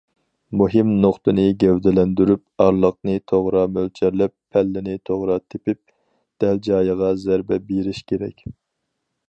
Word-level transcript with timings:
مۇھىم 0.59 0.93
نۇقتىنى 1.01 1.43
گەۋدىلەندۈرۈپ، 1.63 2.65
ئارىلىقنى 2.65 3.17
توغرا 3.31 3.67
مۆلچەرلەپ، 3.77 4.33
پەللىنى 4.57 4.97
توغرا 5.11 5.37
تېپىپ، 5.47 5.81
دەل 6.45 6.63
جايىغا 6.69 7.15
زەربە 7.27 7.61
بېرىش 7.71 8.01
كېرەك. 8.13 8.47